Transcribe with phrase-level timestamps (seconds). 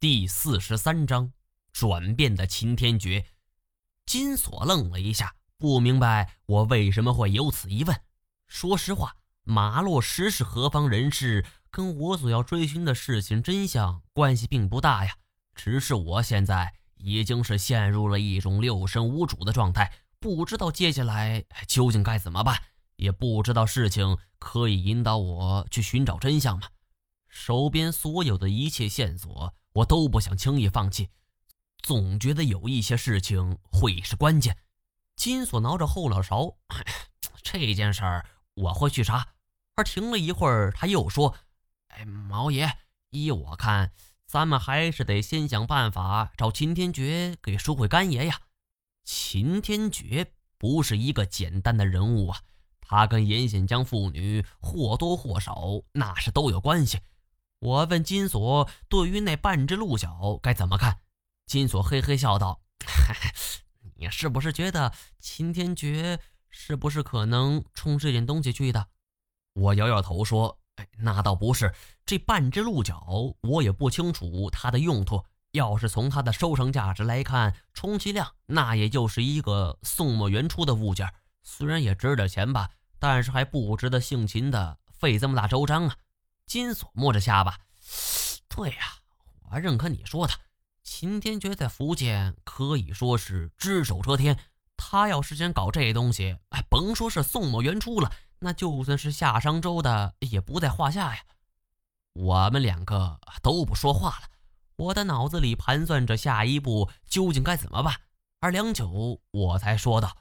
[0.00, 1.32] 第四十三章
[1.72, 3.26] 转变的秦天诀。
[4.06, 8.00] 金锁愣了一下，不明白我为什么会有此一问。
[8.46, 15.16] 说实话，马洛什是何方人士，跟我所要追寻的事情真相关系并不大呀。
[15.56, 22.56] 只是我现在已经是陷入了一种六神无主的状态，不知道接下来究竟该怎么办，
[22.94, 26.68] 也不知道事情可以引导我去寻找真相吗？
[27.28, 31.10] 手边所有的一切线索，我都不想轻易放弃，
[31.82, 34.56] 总觉得有一些事情会是关键。
[35.14, 36.56] 金锁挠着后脑勺，
[37.42, 39.28] 这件事儿我会去查。
[39.74, 41.36] 而停了一会儿，他又说
[41.94, 42.78] ：“哎，毛爷，
[43.10, 43.92] 依我看，
[44.26, 48.40] 咱们还是得先想办法找秦天觉给赎回干爷呀。
[49.04, 52.40] 秦天觉不是一个简单的人物啊，
[52.80, 57.00] 他跟严显江父女或多或少那是都有关系。”
[57.60, 61.00] 我问金锁：“对于那半只鹿角该怎么看？”
[61.46, 62.60] 金锁嘿嘿笑道
[63.96, 68.88] ：“你是不是觉得秦天觉是不是可能冲这件东西去的？”
[69.54, 71.74] 我摇摇头说：“哎，那倒不是。
[72.06, 75.24] 这半只鹿角我也不清楚它的用途。
[75.52, 81.12] 要是从它的收藏价值来看，充其量那也就是一个宋末元初的物件，
[81.42, 85.96] 虽然也值点钱吧，但是还不值得姓秦的费这么大周章啊。”
[86.48, 87.58] 金锁摸着下巴，
[88.48, 88.76] 对呀，
[89.50, 90.32] 我认可你说的。
[90.82, 94.38] 秦天觉在福建可以说是只手遮天，
[94.74, 101.22] 他要是想搞这东西，哎，甭说是宋末元初了，那就算是夏商周的也不在话下呀。
[102.14, 104.30] 我们两个都不说话了，
[104.76, 108.00] 我的脑子里盘算着下一步究竟该怎么办。
[108.40, 110.16] 而良久，我才说道：“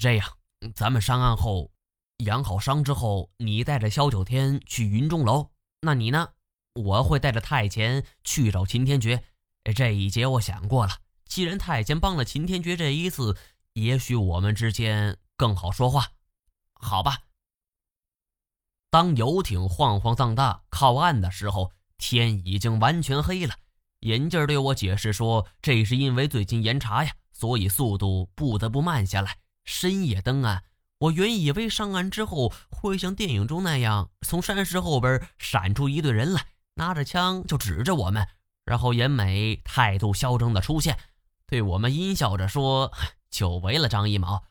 [0.00, 0.26] 这样，
[0.74, 1.70] 咱们上岸后。”
[2.18, 5.50] 养好伤之后，你带着萧九天去云中楼。
[5.82, 6.30] 那你呢？
[6.74, 9.24] 我会带着太监去找秦天爵。
[9.74, 10.92] 这一劫我想过了，
[11.26, 13.36] 既然太监帮了秦天爵这一次，
[13.74, 16.08] 也许我们之间更好说话，
[16.74, 17.18] 好吧？
[18.90, 23.54] 当游艇晃晃荡荡靠岸的时候，天已经完全黑了。
[24.00, 29.38] 眼镜对我解释说，这是因为最近严查呀，所以速度不得不慢下来。
[29.64, 30.62] 深夜登岸。
[30.98, 38.26] 我原以为上岸之后会像电影中那样，从山石后边闪出一队人来，拿着枪就指着我们，
[38.64, 40.98] 然后严美态度嚣张的出现，
[41.46, 42.92] 对我们阴笑着说
[43.30, 44.44] ：“久违了，张一毛。”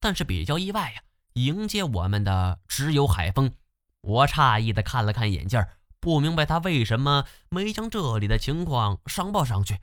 [0.00, 1.02] 但是比较意外呀，
[1.34, 3.52] 迎接我们的只有海风。
[4.00, 5.64] 我诧异的看了看眼镜，
[6.00, 9.78] 不明白他为什么没将这里的情况上报上去。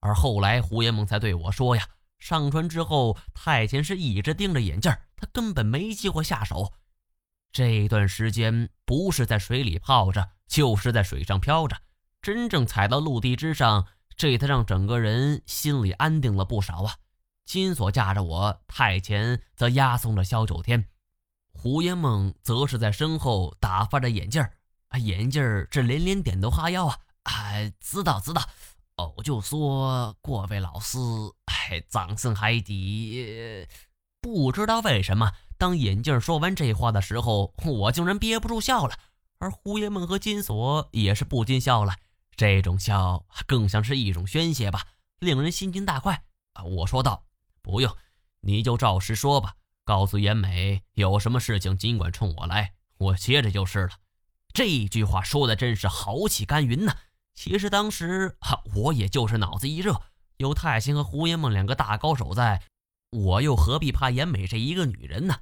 [0.00, 1.86] 而后来胡延梦才对我说：“呀，
[2.22, 6.72] 上船之后，太监是一直盯着眼镜。”他根本没机会下手，
[7.52, 11.76] 这段时间不是在水里泡着，就是在水上漂着。
[12.20, 16.94] 真正踩到陆地之上，这才让整个人心里安定了不少啊！
[17.44, 20.88] 金锁架着我，太前则押送着萧九天，
[21.52, 24.52] 胡延梦则是在身后打发着眼镜儿。
[24.88, 26.98] 啊，眼镜儿这连连点头哈腰啊！
[27.24, 28.42] 哎，知道知道。
[29.02, 30.96] 哦，就说各位老师，
[31.46, 33.66] 哎，掌声海底。
[34.20, 38.96] 不知道为什么，当眼镜说完这话的时候，我竟然憋不住笑了。
[39.38, 41.96] 而胡爷们和金锁也是不禁笑了。
[42.36, 44.86] 这种笑更像是一种宣泄吧，
[45.18, 46.22] 令人心惊大快。
[46.52, 47.24] 啊，我说道
[47.60, 47.92] ：“不用，
[48.42, 53.90] 你就照实说吧，告诉严美有什么事情尽管冲我来，我接着就是了。”
[54.54, 56.96] 这句话说的真是豪气干云呐。
[57.34, 60.02] 其实当时啊，我也就是脑子一热，
[60.36, 62.62] 有泰兴和胡爷梦两个大高手在。
[63.10, 65.40] 我又何必怕严美这一个女人呢？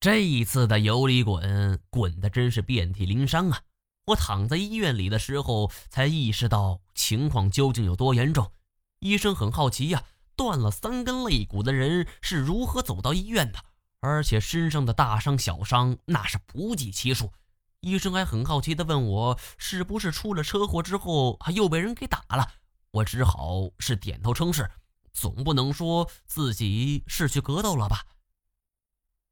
[0.00, 3.62] 这一次的油里滚，滚的真是遍体鳞伤啊！
[4.06, 8.52] 我躺在医院里的时候，才意识到情况究竟有多严重。
[9.00, 10.04] 医生很好奇呀，
[10.36, 13.58] 断了三根肋骨的人是如何走到医院的？
[14.00, 17.32] 而且身上的大伤小伤那是不计其数。
[17.80, 22.50] 医生还很好奇地问我，是不是出了车祸之后又被人给打了？
[22.90, 24.70] 我只好是点头称是。
[25.12, 28.04] 总不能说自己是去格斗了吧？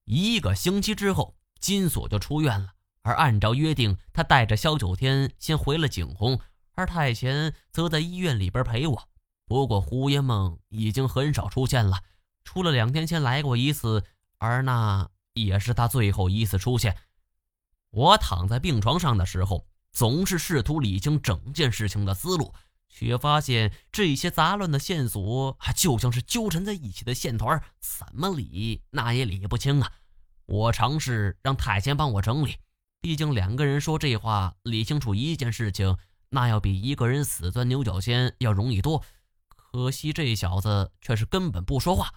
[0.05, 2.73] 一个星期之后，金锁就出院了。
[3.03, 6.41] 而按照约定，他带着萧九天先回了景洪，
[6.75, 9.09] 而太前则在医院里边陪我。
[9.47, 12.01] 不过胡爷梦已经很少出现了，
[12.43, 14.05] 除了两天前来过一次，
[14.39, 16.97] 而那也是他最后一次出现。
[17.97, 22.53] 我躺在病床上的时候，总是试图理清整件事情的思路。
[22.91, 29.91] 却发现这些杂乱的线索，就像是纠缠在一起的线团，怎么理那也理不清啊！
[30.45, 32.57] 我尝试让太监帮我整理，
[33.01, 35.97] 毕竟两个人说这话，理清楚一件事情，
[36.29, 39.03] 那要比一个人死钻牛角尖要容易多。
[39.49, 42.13] 可惜这小子却是根本不说话，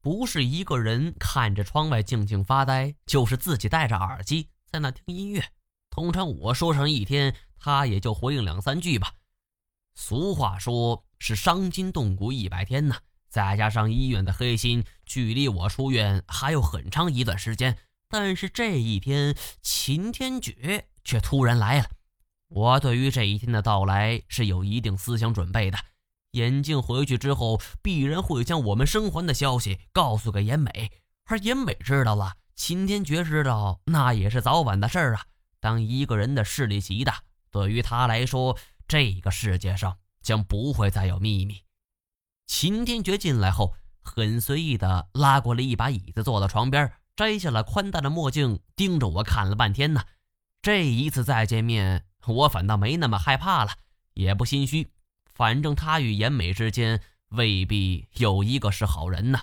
[0.00, 5.44] 不是一个人看着窗外静静发呆，就是自己戴着耳机在那听音乐。
[5.90, 9.12] 通常我说上一天，他也就回应两三句吧。
[9.94, 12.96] 俗话说是伤筋动骨一百天呢，
[13.28, 17.76] 再加上医院的黑心，距离我出院还有很长一段时间。
[18.08, 21.90] 但是这一天，秦天觉却突然来了。
[22.48, 25.78] 我对于这一天的到来是有一定思想准备的。
[26.30, 30.90] 眼镜回去之后，必然会将我们生还的消息告诉给严美，
[31.26, 35.26] 而严美知道了，秦天觉知道，那也是早晚的事儿啊。
[35.60, 41.62] 当一个人的势力极大，对于他来说，这个世界上将不会再有秘密。
[42.46, 50.04] 秦天觉进来后，很随意地拉过了一把椅子，坐到床边，摘下了宽大的墨镜，盯着我看了半天呢。
[50.60, 53.72] 这一次再见面，我反倒没那么害怕了，
[54.14, 54.92] 也不心虚。
[55.24, 57.00] 反正他与严美之间
[57.30, 59.40] 未必有一个是好人呢。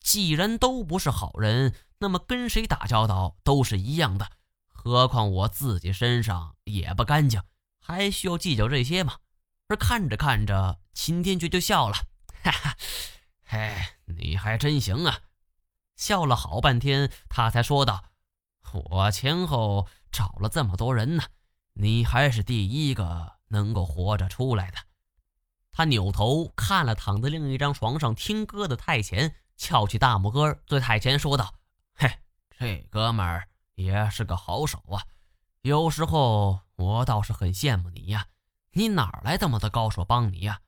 [0.00, 1.72] 既然都不是好人，
[2.02, 4.28] 那么跟谁打交道都是一样的。
[4.66, 7.40] 何况我自己身上也不干净，
[7.78, 9.18] 还需要计较这些吗？
[9.68, 11.94] 而看着看着，秦天觉就笑了，
[12.42, 12.76] 哈哈，
[13.44, 13.72] 嘿，
[14.06, 15.20] 你还真行啊！
[15.94, 18.02] 笑了好半天，他才说道
[18.90, 21.22] ：“我前后找了这么多人呢，
[21.74, 24.78] 你还是第一个能够活着出来的。”
[25.70, 31.54] 他扭头看了躺在另一张床上听歌的太前，翘起大拇哥对太前说道：“，
[32.62, 35.02] 这哥们儿也是个好手啊！
[35.62, 38.28] 有时候我倒是很羡慕你呀，
[38.70, 40.60] 你哪来这么多高手帮你呀？”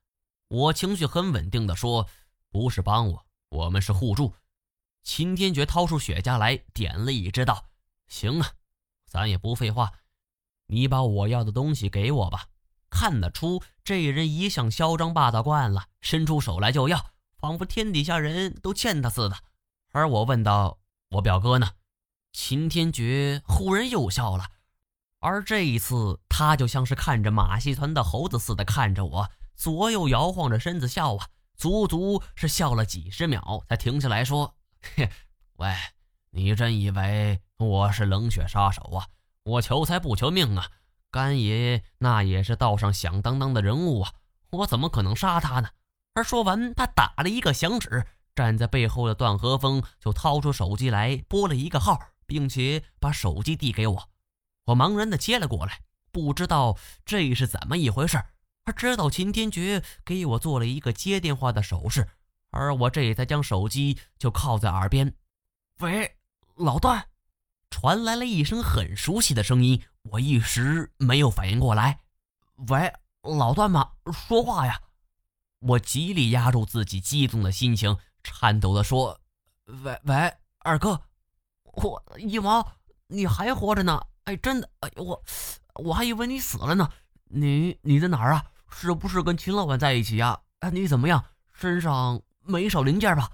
[0.51, 2.09] 我情绪很稳定的说
[2.51, 4.35] ：“不是帮我，我们是互助。”
[5.05, 7.67] 秦天觉掏出雪茄来点了一支，道
[8.09, 8.51] ：“行啊，
[9.07, 9.93] 咱也不废话，
[10.67, 12.49] 你把我要的东西给我吧。”
[12.91, 19.37] 看得出这人一向嚣张霸道惯了，伸出手来就要，仿佛天底下人都欠他似的。
[19.93, 20.81] 而我问道
[21.11, 21.71] ：“我表哥呢？”
[22.35, 24.45] 秦天觉忽然又笑了，
[25.21, 34.57] 而这一次他就像是看着马戏团的猴子似的看着我，左右摇晃着身子笑啊，足足是笑了几十秒才停下来说
[34.97, 35.09] ：“嘿，
[35.59, 35.73] 喂，
[36.33, 39.07] 你真以为我是冷血杀手啊？
[39.45, 40.69] 我求财不求命啊！”
[41.13, 44.13] 干爷那也是道上响当当的人物啊，
[44.51, 45.69] 我怎么可能杀他呢？
[46.15, 48.05] 而说完，他打了一个响指，
[48.35, 52.01] 站在背后的段和风就掏出手机来拨了一个号，
[52.35, 54.11] 并且把手机递给我。
[54.65, 58.21] 我茫然的接了过来，不知道这是怎么一回事。
[58.65, 62.09] 而知道秦天爵给我做了一个接电话的手势，
[62.51, 65.15] 而我这才将手机就靠在耳边。
[65.79, 66.17] 喂，
[66.57, 67.07] 老段。
[67.71, 72.01] 传来了一声很熟悉的声音，我一时没有反应过来。
[72.69, 72.93] 喂，
[73.23, 73.93] 老段吗？
[74.13, 74.81] 说话呀！
[75.61, 79.21] 我极力压住自己激动的心情，颤抖的说
[79.85, 81.01] ：“喂喂，二哥，
[81.77, 82.73] 我一毛，
[83.09, 84.01] 你还活着呢？
[84.25, 85.23] 哎，真的，哎，我
[85.75, 86.89] 我还以为你死了呢。
[87.25, 88.45] 你你在哪儿啊？
[88.71, 90.41] 是不是跟秦老板在一起呀？
[90.61, 91.25] 哎，你怎么样？
[91.53, 93.31] 身上没少零件吧？”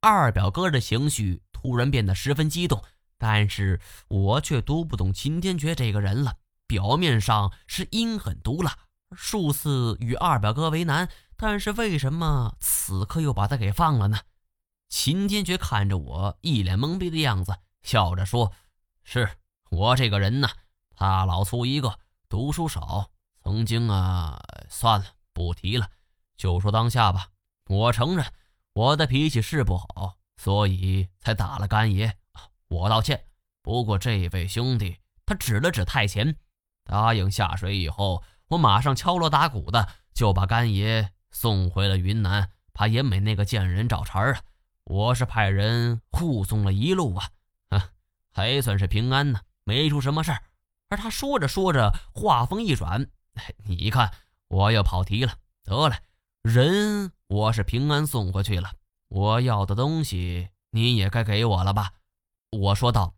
[0.00, 2.82] 二表哥的情绪突然变得十分激动。
[3.16, 6.36] 但是我却读不懂秦天觉这个人了。
[6.66, 8.76] 表面上是阴狠毒辣，
[9.12, 14.18] 数次与二表哥为难，但是为什么此刻又把他给放了呢？
[14.88, 18.50] 秦天觉看着我一脸懵逼的样子，笑着说
[19.04, 19.30] ：“是
[19.70, 20.48] 我这个人呢，
[20.96, 21.98] 大老粗一个，
[22.28, 23.10] 读书少，
[23.42, 25.88] 曾经啊，算了，不提了，
[26.36, 27.28] 就说当下吧。
[27.68, 28.26] 我承认
[28.72, 32.16] 我的脾气是不好，所以才打了干爷。”
[32.68, 33.26] 我道歉，
[33.62, 36.36] 不过这位兄弟，他指了指太前，
[36.84, 44.40] 答应下水以后，我马上敲锣打鼓的就把干爷送回了云南，怕严美那个贱人找茬啊！
[44.84, 47.28] 我是派人护送了一路，啊，
[48.34, 50.42] 还算是平安呢，没出什么事儿。
[50.88, 53.08] 而他说着说着，话锋一转，
[53.64, 54.12] 你看
[54.48, 55.38] 我又跑题了。
[55.62, 55.96] 得了，
[56.42, 58.72] 人我是平安送回去了，
[59.08, 61.92] 我要的东西你也该给我了吧？
[62.50, 63.14] 我说道：“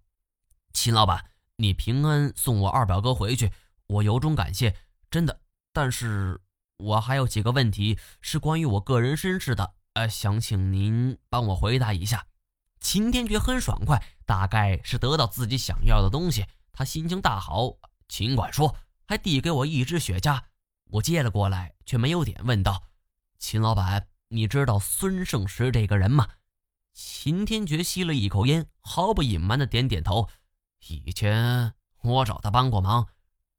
[0.73, 3.51] 秦老板，你平安送我二表哥回去，
[3.87, 4.77] 我由衷感谢，
[5.11, 5.41] 真的。
[5.73, 6.41] 但是
[6.77, 12.27] 我还有几个问题是关于我个人身世的，呃，想请您帮我回答一下。”
[12.81, 17.75] 秦天觉很爽快，大概是得到自己想要的东西，他心情大好，
[18.09, 20.41] 尽管说，还递给我一支雪茄。
[20.91, 22.85] 我接了过来，却没有点，问道
[23.39, 26.29] ：“秦老板，你知道孙胜石这个人吗？”
[26.95, 30.29] 秦天觉吸了一口烟，毫不隐瞒的点点头。
[30.87, 33.09] 以前我找他帮过忙，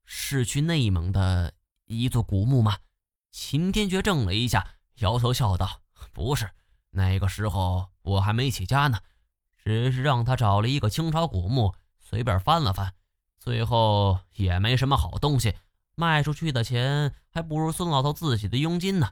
[0.05, 1.53] 是去内蒙的
[1.85, 2.77] 一座古墓吗？
[3.29, 5.81] 秦天觉怔了一下，摇头笑道
[6.13, 6.49] ：“不是，
[6.97, 8.97] 那个时候我还没起家呢，
[9.55, 12.91] 只是让他找了一个清朝古墓，随便翻了翻，
[13.37, 15.53] 最后也没什么好东西，
[15.93, 19.11] 卖出去的钱还不如孙老头自己的佣金呢。”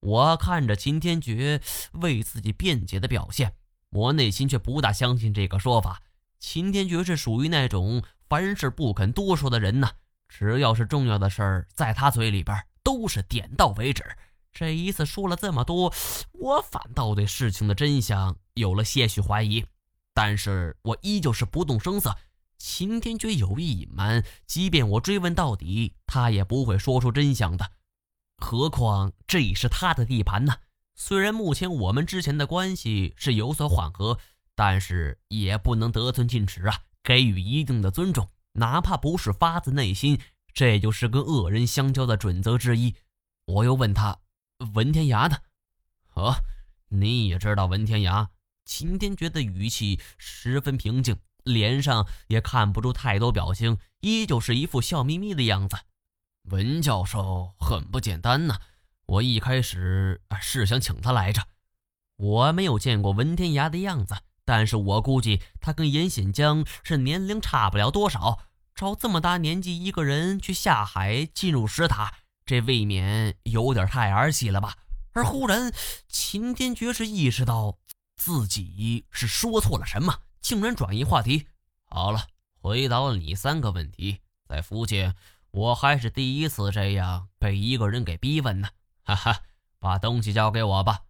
[0.00, 1.60] 我看着秦天觉
[1.92, 3.52] 为自己辩解的表现，
[3.90, 6.00] 我内心却不大相信这个说法。
[6.38, 9.90] 秦天觉是属于那种凡事不肯多说的人呢，
[10.26, 14.02] 只要是重要的事儿，在他嘴里边都是点到为止。
[14.52, 15.92] 这一次说了这么多，
[16.32, 19.64] 我反倒对事情的真相有了些许怀疑。
[20.12, 22.16] 但是我依旧是不动声色。
[22.58, 27.70] 秦天觉有意隐瞒，即便我追问到底，他也不会说出真相的。
[28.38, 30.54] 何况这也是他的地盘呢。
[30.94, 34.18] 虽然目前我们之前的关系是有所缓和。
[34.56, 40.20] 但是也不能得寸进尺啊，给予一定的尊重，哪怕不是发自内心，
[40.52, 42.94] 这就是跟恶人相交的准则之一。
[43.46, 44.18] 我又问他
[44.74, 45.42] ：“文天涯的？”
[46.14, 46.36] 哦，
[46.88, 48.28] 你也知道文天涯？
[48.64, 55.76] 秦天觉的语气十分平静，脸上也看不出太多表情，依旧是一副笑眯眯的样子。
[56.44, 58.58] 文教授很不简单呐，
[59.06, 61.42] 我一开始是想请他来着，
[62.16, 64.14] 我没有见过文天涯的样子。
[64.44, 68.40] 但是我估计他跟严显江是年龄差不了多少，
[68.74, 72.14] 照这么大年纪一个人去下海进入石塔，
[72.50, 74.76] 这未免有点太儿戏了吧？
[75.12, 75.72] 而忽然，
[76.08, 77.78] 秦天觉是意识到
[78.16, 81.46] 自己是说错了什么，竟然转移话题。
[81.84, 82.26] 好了，
[82.60, 85.14] 回答了你三个问题，在福建
[85.52, 88.68] 我还是第一次这样被一个人给逼问呢。
[89.04, 89.42] 哈哈，
[89.78, 91.02] 把东西交给我吧。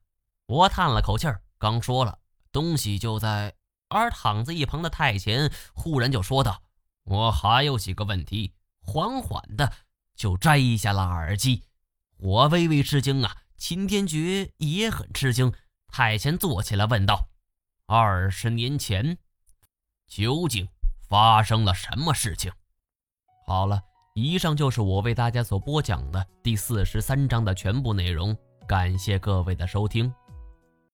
[0.47, 2.19] 我叹了口气儿，刚说了。
[2.53, 3.55] 东西就在，
[3.89, 6.63] 而躺在一旁的太前忽然就说道
[7.05, 8.53] ：“我还有几个问题。”
[8.85, 9.73] 缓缓的
[10.21, 11.63] 就摘下了耳机。
[12.19, 15.51] 我微微吃惊啊，秦天觉也很吃惊。
[15.89, 17.27] 太前坐起来问道
[17.89, 19.17] ：“二十年前，
[20.07, 20.69] 究竟
[21.09, 22.53] 发生了什么事情？”
[23.49, 23.81] 好了，
[24.15, 28.37] 以上就是我为大家所播讲的第四十三章的全部内容。
[28.69, 30.13] 感谢各位的收听。